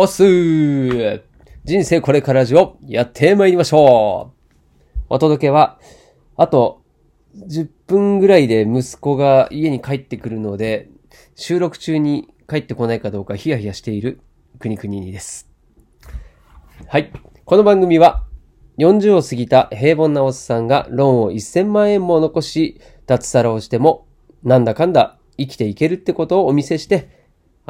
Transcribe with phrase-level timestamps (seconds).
[0.00, 1.22] おっすー
[1.64, 5.80] 人生これからじをやってまいりましょうお届けは、
[6.36, 6.84] あと
[7.34, 10.88] 10分ぐらいで息子が家に帰ってくるので、
[11.34, 14.20] 収録中に帰ってこないかどうかヒヤヒヤしている
[14.60, 15.50] 国々にです。
[16.86, 17.10] はい。
[17.44, 18.22] この番組は、
[18.78, 24.06] 40を過ぎた平凡なおっさんがローンを1000万円も残し、脱サラをしても、
[24.44, 27.17] なんだかんだ生きていけるってことをお見せして、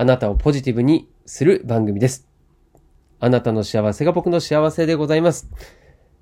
[0.01, 2.29] あなたをポジティブにする番組です。
[3.19, 5.51] あなたの幸せが僕の幸せでございます。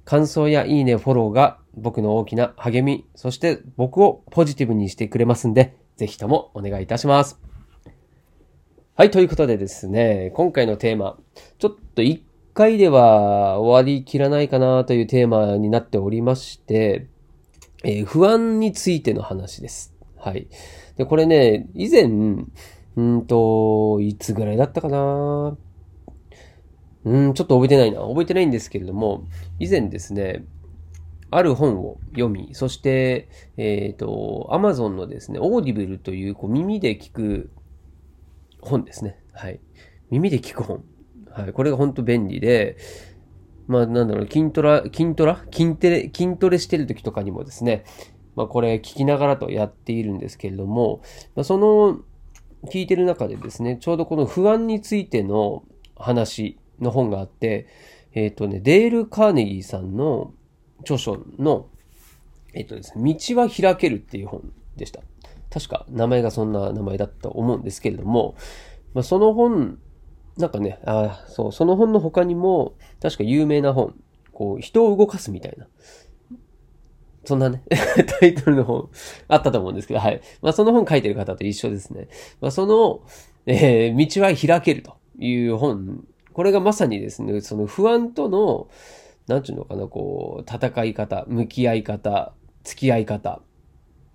[0.06, 7.38] 感想やいいね、フォローが僕の大きな励み、そして僕をポジティブにしてくれますんで、ぜひともお願いいたします。
[8.94, 11.18] はい、ということでですね、今回のテーマ、
[11.58, 17.08] ちょっと一回では終わりきらないかなというテーマになっておりまして、
[17.84, 19.94] えー、不安についての話です。
[20.16, 20.48] はい。
[20.96, 22.08] で、これね、以前、
[22.96, 25.56] うんと、いつぐらいだったかな？
[27.04, 28.00] うん、ちょっと覚えてないな。
[28.00, 29.24] 覚えてないんですけれども、
[29.58, 30.44] 以前ですね、
[31.30, 37.50] ある本を読み、そして、えっ、ー、と、アマゾンのですね、オーディブルというこう耳で聞く
[38.60, 39.18] 本ですね。
[39.32, 39.60] はい。
[40.10, 40.84] 耳で聞く本。
[41.30, 41.52] はい。
[41.52, 42.76] これが本当便利で、
[43.66, 47.84] まあなんだろう、筋トラ、筋トラ筋トレ、筋トレしてる時とかにもですね、
[48.36, 51.02] まあこれ聞きながらとやっているんですけれども、
[51.34, 52.00] まあ、その
[52.66, 55.64] 聞いてる中でですね、ちょうどこの不安についての
[55.96, 57.66] 話の本があって、
[58.12, 60.32] えっ、ー、とね、デール・カーネギーさんの
[60.80, 61.68] 著書の、
[62.54, 65.00] えっ、ー、とですね、道は開けるっていう本でした。
[65.50, 68.36] 確か名前がそんな名前だったと思うんですけれども、
[68.94, 69.78] まあ、その本、
[70.36, 73.94] なんかね、あそう、その本の他にも、確か有名な本、
[74.32, 75.66] こう、人を動かすみたいな。
[77.26, 77.62] そんなね、
[78.20, 78.88] タイトルの本
[79.28, 80.20] あったと思うんですけど、はい。
[80.40, 82.08] まあ、その本書いてる方と一緒ですね。
[82.40, 83.02] まあ、その、
[83.46, 86.04] えー、道は開けるという本
[86.36, 88.68] これがまさにですね、その不安との、
[89.26, 93.40] なんていうのかな、こう、戦い方、向き合い方、付き合い方。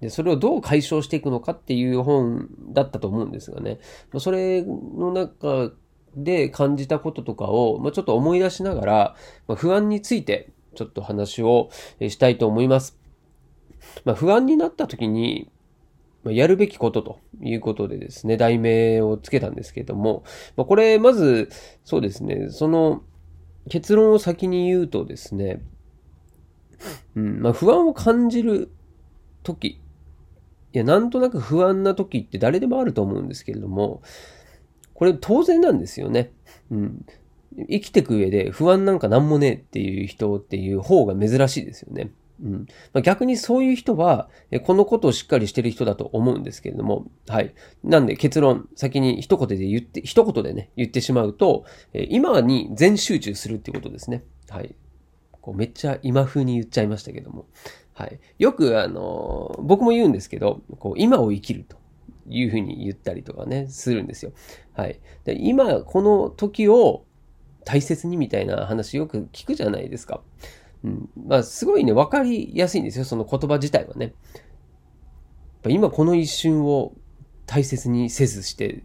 [0.01, 3.79] で、それをどう解消していくのかっていう本だったと思うんですがね。
[4.19, 5.71] それの中
[6.15, 9.15] で感じたこととかを、まあ、ちょっと思い出しながら、
[9.47, 11.71] まあ、不安についてちょっと話を
[12.01, 13.00] したいと思います。
[14.05, 15.49] まあ、不安になった時に、
[16.23, 20.23] まやるべきことということでですね、題名をつけたんですけれども、
[20.55, 21.49] まあ、これ、まず、
[21.83, 23.01] そうですね、その
[23.69, 25.61] 結論を先に言うとですね、
[27.15, 28.71] うんまあ、不安を感じる
[29.43, 29.79] とき、い
[30.73, 34.01] や、なんとなく不安なときって誰でもあると思うんですけれども、
[34.93, 36.31] これ当然なんですよね。
[36.69, 37.05] うん。
[37.69, 42.11] 生きていく上で不安なんかなんもねえっていう人っていう方が珍しいですよね。
[42.43, 42.67] うん。
[42.93, 44.29] まあ、逆にそういう人は、
[44.63, 47.53] このことをしっかりしてる人だと思うんですけれども、はい。
[47.83, 54.23] なんで結論、先に一言で言って、一言でね、言ってしまうと、今に全集中するってことですね。
[54.49, 54.75] はい。
[55.41, 57.45] こうめっちゃ今風に言っちゃいましたけども。
[57.93, 58.19] はい。
[58.39, 61.77] よく、あの、僕も言うんですけど、こう、今を生きると
[62.27, 64.31] いうふうに言ったりとかね、するんですよ。
[64.73, 64.99] はい。
[65.25, 67.05] で今、この時を
[67.65, 70.21] 大切にみたいな話よく聞くじゃないですか。
[70.83, 71.09] うん。
[71.27, 74.13] まあ、すごいね、わかりやすいんですよ、その言葉自体はね。
[75.67, 76.93] 今この一瞬を
[77.45, 78.83] 大切にせずして、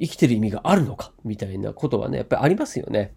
[0.00, 3.14] 生きてる意味があるのかみたいなことはね、やっぱりありますよね。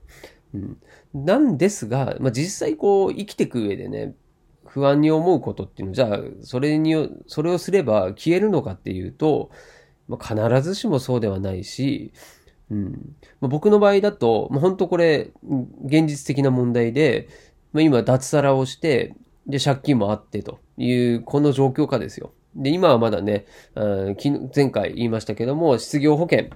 [0.53, 0.77] うん。
[1.13, 4.15] なんですが、まあ、実際こう、生きていく上でね、
[4.65, 9.49] 不安に思うことっていうのじゃあ、それに、それをすれば消えるのかっていうと、
[10.07, 12.11] まあ、必ずしもそうではないし、
[12.69, 13.15] うん。
[13.39, 15.31] まあ、僕の場合だと、まあ、本当これ、
[15.85, 17.29] 現実的な問題で、
[17.75, 19.15] まあ、今脱サラをして、
[19.47, 22.31] で、借金もあってという、この状況下ですよ。
[22.55, 26.51] で、今はまだね、前回言いましたけども、失業保険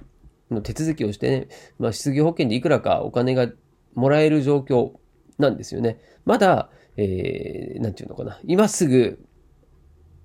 [0.50, 1.48] の手続きをしてね、
[1.78, 3.48] まあ、失業保険でいくらかお金が
[3.94, 4.92] もらえる状況
[5.36, 6.00] なんですよね。
[6.24, 8.40] まだ、えー、なんていうのかな。
[8.44, 9.22] 今すぐ、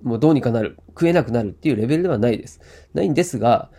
[0.02, 2.62] もうどうにかなる、食えなくなるっていうレベルではないです。
[2.94, 3.70] ないんですが、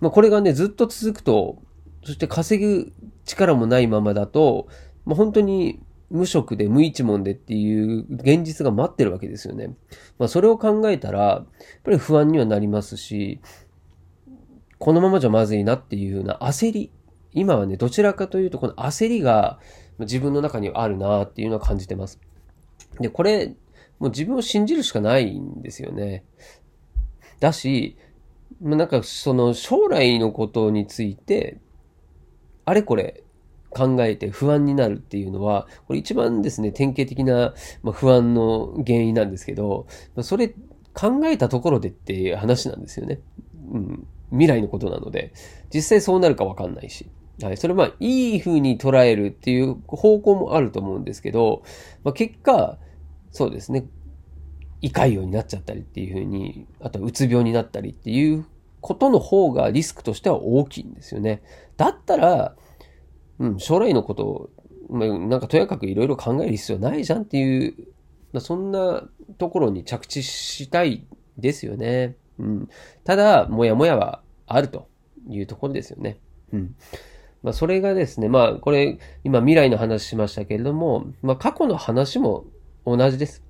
[0.00, 1.58] まあ、これがね、ずっと続くと、
[2.04, 2.94] そして稼ぐ
[3.26, 4.68] 力もないままだと、
[5.04, 5.80] まあ、本当に
[6.10, 9.76] 無職で無一文でっていう現実が待ってるわけですよね。
[10.18, 11.46] まあそれを考えたら、やっ
[11.82, 13.40] ぱり不安にはなりますし、
[14.78, 16.90] このままじゃまずいなっていうような焦り。
[17.32, 19.58] 今はね、どちらかというとこの焦りが
[19.98, 22.20] 自分の中にあるなっていうのは感じてます。
[23.00, 23.54] で、これ、
[23.98, 26.24] もう自分を信じるしかないんですよね。
[27.40, 27.96] だし、
[28.60, 31.58] なんかその将来のことについて、
[32.64, 33.22] あれこれ
[33.70, 39.86] 考えて不安になるっていうのは、これ一番ですね、典型的な、ま不安の原因なんですけど、
[40.22, 40.54] それ
[40.94, 43.20] 考えたところでっていう話なんですよね。
[43.72, 44.06] うん。
[44.30, 45.32] 未来のことなので、
[45.72, 47.06] 実際そうなるかわかんないし。
[47.42, 47.56] はい。
[47.58, 51.62] それまあ、いい風に捉えるっていう方向もあると思うんですけど、
[52.02, 52.78] まあ、結果、
[53.30, 53.84] そうですね、
[54.80, 58.46] 胃潰瘍になっちゃったりっていう風に、あとはうつ病になったりっていう
[58.80, 61.42] ことの方がリスクとしては大きいんですよね。
[61.76, 62.56] だったら、
[63.38, 64.50] うん、将来のことを、
[64.88, 67.74] まあ、なんかとやかくいろいろ考える必要ないじゃんっていう、
[68.32, 69.02] まあ、そんな
[69.38, 71.06] ところに着地したい
[71.38, 72.16] ですよね。
[72.38, 72.68] うん。
[73.04, 74.88] ただ、もやもやはあると
[75.28, 76.18] いうところですよね。
[76.52, 76.74] うん。
[77.42, 82.44] まあ、それがですね、まあ、これ、今未来の話しましたけれども、まあ、過去の話も
[82.84, 83.42] 同じです。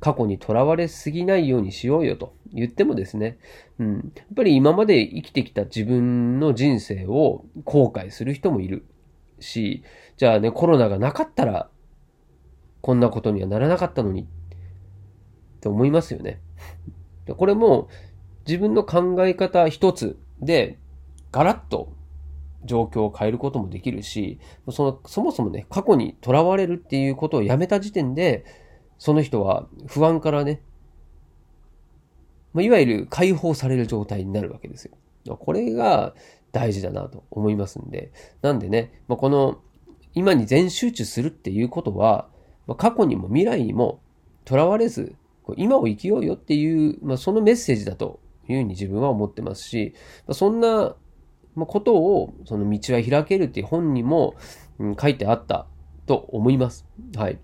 [0.00, 3.38] 過去にとらわれすぎないようにしようよと言ってもですね、
[3.78, 4.12] うん。
[4.16, 8.84] やっぱり今まで生きてきた自分の人生を後悔する人もいる
[9.42, 9.82] し、
[10.16, 11.68] じゃあね、コロナがなかったら、
[12.80, 14.26] こんなことにはならなかったのに、っ
[15.60, 16.40] て思いますよね。
[17.36, 17.88] これも
[18.46, 20.78] 自分の考え方一つで、
[21.30, 21.92] ガラッと
[22.64, 24.38] 状況を変えることもできるし、
[24.70, 28.44] その、そもそもね、過去にとらわれるっていうことをやめた時点で、
[28.98, 30.60] その人は不安からね、
[32.54, 35.36] いわゆる解放される状態になるわけですよ。
[35.36, 36.14] これが
[36.52, 38.12] 大事だなと思いますんで。
[38.42, 39.60] なんでね、まあ、この
[40.14, 42.28] 今に全集中するっていうことは、
[42.66, 44.00] まあ、過去にも未来にも
[44.44, 45.16] とらわれず、
[45.56, 49.94] 今を生きようよっていう、まあ、そのメッセージだというふうに自分は思ってますし、
[50.26, 50.94] まあ、そんな
[51.56, 54.34] ことを、その道は開けるっていう本にも、
[54.78, 55.66] うん、書いてあった
[56.06, 56.86] と思います。
[57.16, 57.38] はい。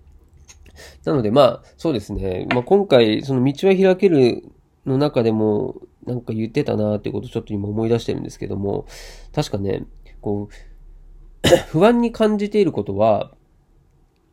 [1.03, 2.47] なので、まあ、そうですね。
[2.53, 4.43] まあ、今回、その道は開ける
[4.89, 5.75] の中でも、
[6.05, 8.85] なんか言ってたなってことをちょっと今思い出してるんですけども、
[9.33, 9.85] 確かね、
[10.21, 13.31] こう、 不安に感じていることは、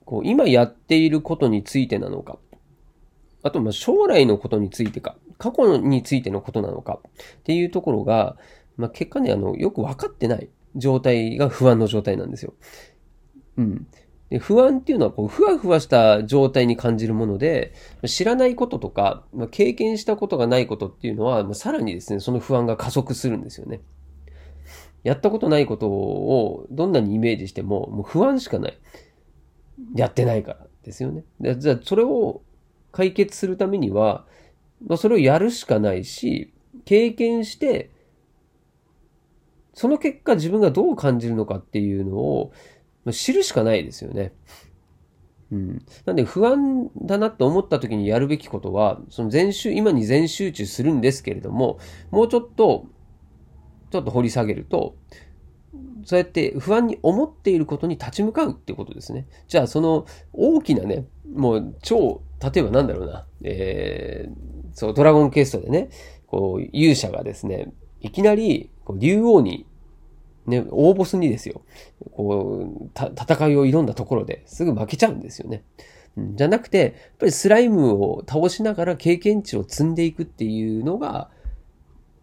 [0.05, 2.38] こう、今やっていることについてなのか、
[3.43, 7.00] あと、ま、将来のことについてか、過去についてのことなのか
[7.38, 8.37] っていうところが、
[8.76, 12.55] まあ、結果ね、あの、よく分かってない状態が不安の状態なんですよ。
[13.56, 13.87] うん。
[14.31, 17.73] で不安っていうのはこうふわふわした状態に感じるもので、
[18.06, 23.81] 知らないこととか、まあ経験したことがないことっていうのは、まあさらにですね、その不安が加速するんですよね。
[25.05, 28.78] やったことないことをどんなにイメージしても、もう不安しかない。
[29.94, 31.25] やってないからですよね。
[31.58, 32.43] じゃあ、それを
[32.90, 34.26] 解決するためには、
[34.84, 36.52] まあそれをやるしかないし、
[36.84, 37.90] 経験して、
[39.72, 42.52] その結果自分がどう感じるのかっていうのを、
[43.06, 44.32] ま知るしかないですよね。
[45.53, 45.87] うん。
[46.05, 51.79] なんで不安だなと思った時にやるべきことは、その全集、今に全集中するんですけれども、
[52.11, 52.87] もうちょっと、
[53.93, 54.97] ちょっと掘り下げると、
[56.05, 59.26] そうやって不安に思っていることに立ち向かうっていうことですね。
[59.49, 64.35] じゃあその大きなね、もう超、例えばなんだろうな、えー、
[64.73, 65.91] そう、ドラゴンケーストでね、
[66.26, 69.67] こう、勇者がですね、いきなり、こう、竜王に
[70.46, 71.62] ね、大ボスにですよ、
[72.12, 75.64] こう、戦いを挑んだところですぐ負けちゃうんですよね。
[76.16, 81.31] じゃなくて、やっぱりスライムを倒しながら経験値を積んでいくっていうのが、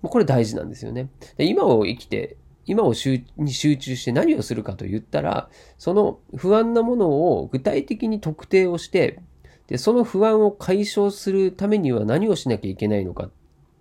[0.01, 1.09] これ大事なんですよね。
[1.37, 2.93] 今を生きて、今を
[3.37, 9.19] に集中して何をするかと言ったら、その不安なものを具体的に特定をして、
[9.67, 13.31] で、その不安を解消するためには何をしなきゃいけないのかっ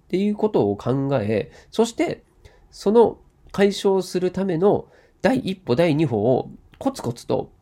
[0.09, 2.23] ていうことを考え、そして、
[2.71, 3.19] その
[3.53, 4.89] 解消するための
[5.21, 7.53] 第一歩、第二歩をコツコツと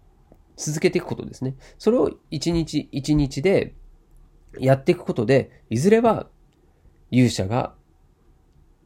[0.57, 1.57] 続けていくことですね。
[1.79, 3.75] それを一日一日で
[4.59, 6.29] やっていくことで、いずれは
[7.11, 7.75] 勇者が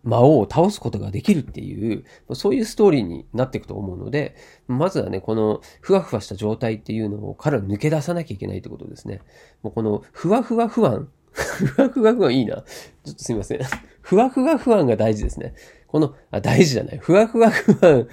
[0.03, 4.37] 魔王を倒すことができるっていう、そういうストーリーになっていくと思うので、
[4.69, 9.23] まずはね、このふわふわした状態っていうのをから抜け出さなきゃいけないってことですね。
[9.63, 12.57] もうこのふわふわ不安ふわふわ不安いいな。
[12.57, 13.61] ちょっとすいません。
[14.03, 15.55] ふわふわ不安が大事ですね。
[15.95, 16.99] この、あ、大事じゃない。
[16.99, 18.09] ふわふわ不安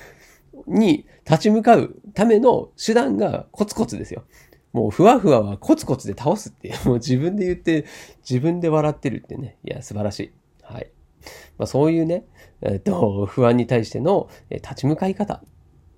[0.67, 4.23] に立ち向かうための手段がコツコツですよ。
[4.71, 7.85] もうふわふわはコツコツで倒すっていう、 もう自分で言って、
[8.19, 9.57] 自分で笑ってるってね。
[9.63, 10.31] いや、素晴らしい。
[10.61, 10.91] はい。
[11.57, 12.27] まあそういうね、
[12.61, 15.43] えっと、不安に対しての立ち向かい方、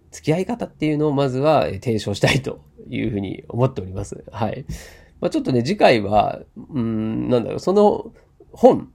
[0.10, 4.24] 付き合い方っていうのをまずは提唱したいというふうに思っております。
[4.32, 4.64] はい。
[5.20, 6.40] まあ、ちょっとね、次回は、
[6.74, 8.14] うん、なんだろう、その
[8.54, 8.90] 本、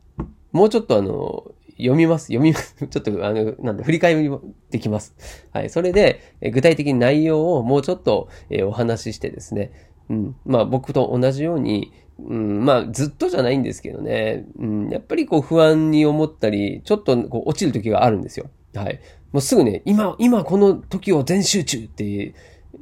[0.53, 2.27] もうちょっとあの、読みます。
[2.27, 2.75] 読みます。
[2.87, 5.15] ちょっと、あの、なんだ、振り返りもできます。
[5.53, 5.71] はい。
[5.71, 9.73] それで、え具体的に内容をもうちょっと、えお話ししてですね、
[10.11, 10.37] うん。
[10.45, 18.51] まあ、僕と同じように、うん、まあ、ずっとじゃないんですけどね、うん、やっぱりこう不安に思ったり、ちょっとこう落ちる時があるんですよ。
[18.75, 19.01] はい。
[19.33, 22.35] もうすぐね、今、今この時を全集中っていう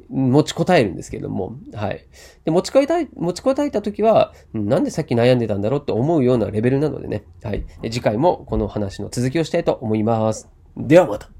[0.09, 2.05] 持ちこたえるんですけれども、はい。
[2.45, 7.65] で、持ちこたえ、持ちこたえたときは、なんでさっき悩んでたんだろうって思うようなレベルなのでね、はい。
[7.83, 10.49] 次回もこの話の続きをしたいと思います。
[10.75, 11.36] ではまた。